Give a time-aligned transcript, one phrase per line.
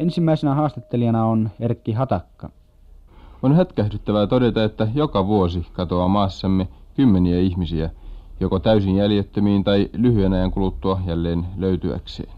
[0.00, 2.50] Ensimmäisenä haastattelijana on Erkki Hatakka.
[3.42, 7.90] On hetkähdyttävää todeta, että joka vuosi katoaa maassamme kymmeniä ihmisiä,
[8.40, 12.32] joko täysin jäljettömiin tai lyhyen ajan kuluttua jälleen löytyäkseen.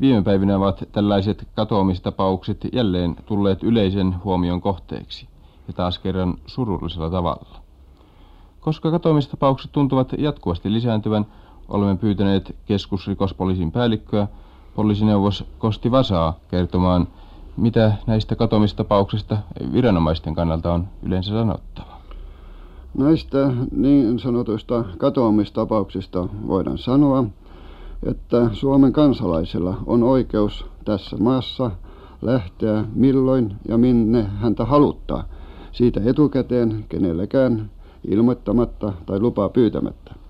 [0.00, 5.28] Viime päivinä ovat tällaiset katoamistapaukset jälleen tulleet yleisen huomion kohteeksi,
[5.68, 7.60] ja taas kerran surullisella tavalla.
[8.60, 11.26] Koska katoamistapaukset tuntuvat jatkuvasti lisääntyvän,
[11.68, 14.28] olemme pyytäneet keskusrikospoliisin päällikköä,
[14.76, 17.08] poliisineuvos Kosti Vasaa, kertomaan,
[17.56, 19.38] mitä näistä katoamistapauksista
[19.72, 21.96] viranomaisten kannalta on yleensä sanottava.
[22.94, 27.24] Näistä niin sanotuista katoamistapauksista voidaan sanoa,
[28.02, 31.70] että Suomen kansalaisella on oikeus tässä maassa
[32.22, 35.24] lähteä milloin ja minne häntä haluttaa,
[35.72, 37.70] siitä etukäteen kenellekään
[38.08, 40.25] ilmoittamatta tai lupaa pyytämättä.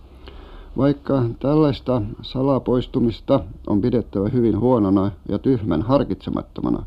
[0.76, 6.82] Vaikka tällaista salapoistumista on pidettävä hyvin huonona ja tyhmän harkitsemattomana,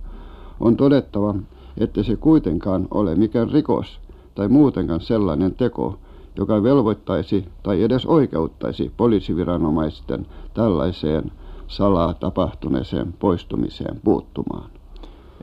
[0.59, 1.35] on todettava,
[1.77, 3.99] että se kuitenkaan ole mikään rikos
[4.35, 5.99] tai muutenkaan sellainen teko,
[6.35, 11.31] joka velvoittaisi tai edes oikeuttaisi poliisiviranomaisten tällaiseen
[11.67, 14.69] salaa tapahtuneeseen poistumiseen puuttumaan.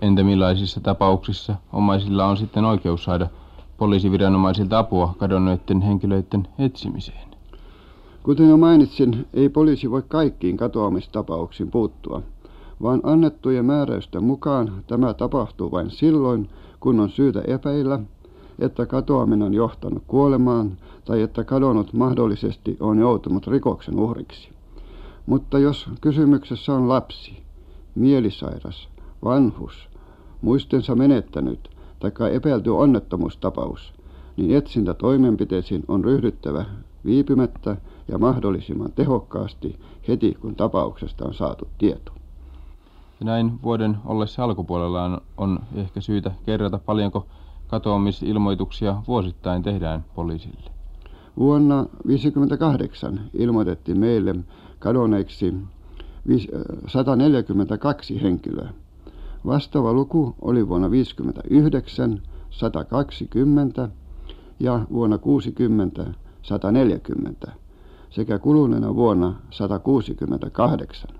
[0.00, 3.28] Entä millaisissa tapauksissa omaisilla on sitten oikeus saada
[3.76, 7.35] poliisiviranomaisilta apua kadonneiden henkilöiden etsimiseen?
[8.26, 12.22] Kuten jo mainitsin, ei poliisi voi kaikkiin katoamistapauksiin puuttua,
[12.82, 16.48] vaan annettujen määräysten mukaan tämä tapahtuu vain silloin,
[16.80, 18.00] kun on syytä epäillä,
[18.58, 24.48] että katoaminen on johtanut kuolemaan tai että kadonnut mahdollisesti on joutunut rikoksen uhriksi.
[25.26, 27.42] Mutta jos kysymyksessä on lapsi,
[27.94, 28.88] mielisairas,
[29.24, 29.88] vanhus,
[30.42, 33.92] muistensa menettänyt tai epäilty onnettomuustapaus,
[34.36, 36.64] niin etsintätoimenpiteisiin on ryhdyttävä
[37.06, 37.76] viipymättä
[38.08, 42.12] ja mahdollisimman tehokkaasti heti, kun tapauksesta on saatu tieto.
[43.20, 47.26] Ja näin vuoden ollessa alkupuolella on, on ehkä syytä kerrata paljonko
[47.66, 50.70] katoamisilmoituksia vuosittain tehdään poliisille.
[51.36, 54.34] Vuonna 1958 ilmoitettiin meille
[54.78, 55.54] kadonneeksi
[56.86, 58.68] 142 henkilöä.
[59.46, 63.88] Vastaava luku oli vuonna 1959 120
[64.60, 66.06] ja vuonna 60
[66.46, 67.52] 140
[68.10, 71.10] sekä kuluneena vuonna 168.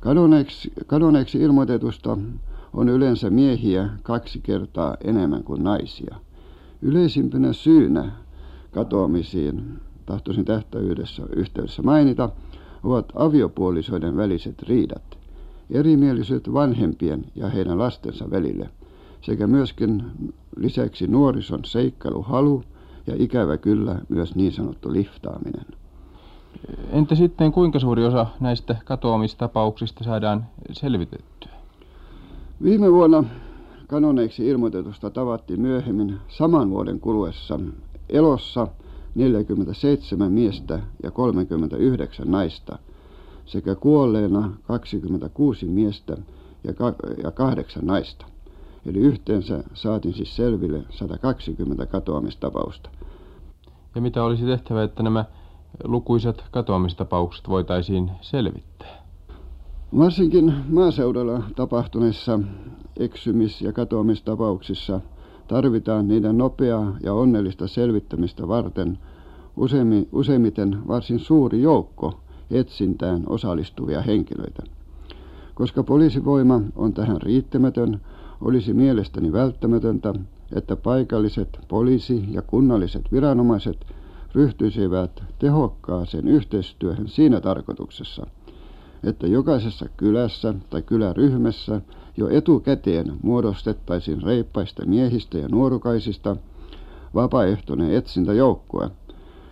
[0.00, 2.18] Kadonneeksi, kadonneeksi ilmoitetusta
[2.72, 6.16] on yleensä miehiä kaksi kertaa enemmän kuin naisia.
[6.82, 8.12] Yleisimpänä syynä
[8.70, 12.30] katoamisiin, tahtoisin tähtäyydessä yhteydessä mainita,
[12.84, 15.18] ovat aviopuolisoiden väliset riidat,
[15.70, 18.70] erimielisyyt vanhempien ja heidän lastensa välille,
[19.20, 20.04] sekä myöskin
[20.56, 22.62] lisäksi nuorison seikkailuhalu
[23.06, 25.66] ja ikävä kyllä myös niin sanottu liftaaminen.
[26.90, 31.52] Entä sitten kuinka suuri osa näistä katoamistapauksista saadaan selvitettyä?
[32.62, 33.24] Viime vuonna
[33.86, 37.60] kanoneiksi ilmoitetusta tavattiin myöhemmin saman vuoden kuluessa
[38.08, 38.68] elossa
[39.14, 42.78] 47 miestä ja 39 naista
[43.46, 46.16] sekä kuolleena 26 miestä
[46.64, 48.26] ja, ka- ja 8 naista.
[48.86, 52.90] Eli yhteensä saatiin siis selville 120 katoamistapausta.
[53.94, 55.24] Ja mitä olisi tehtävä, että nämä
[55.84, 59.06] lukuisat katoamistapaukset voitaisiin selvittää?
[59.98, 62.40] Varsinkin maaseudulla tapahtuneissa
[62.98, 65.00] eksymis- ja katoamistapauksissa
[65.48, 68.98] tarvitaan niiden nopeaa ja onnellista selvittämistä varten
[70.12, 72.20] useimmiten varsin suuri joukko
[72.50, 74.62] etsintään osallistuvia henkilöitä.
[75.54, 78.00] Koska poliisivoima on tähän riittämätön,
[78.40, 80.14] olisi mielestäni välttämätöntä,
[80.52, 83.86] että paikalliset poliisi- ja kunnalliset viranomaiset
[84.34, 88.26] ryhtyisivät tehokkaaseen yhteistyöhön siinä tarkoituksessa,
[89.04, 91.80] että jokaisessa kylässä tai kyläryhmässä
[92.16, 96.36] jo etukäteen muodostettaisiin reippaista miehistä ja nuorukaisista
[97.14, 98.90] vapaaehtoinen etsintäjoukkue,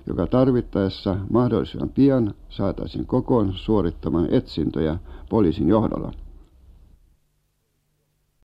[0.06, 6.12] joka tarvittaessa mahdollisimman pian saataisiin kokoon suorittamaan etsintöjä poliisin johdolla.